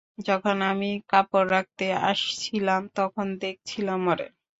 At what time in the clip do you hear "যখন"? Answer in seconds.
0.27-0.57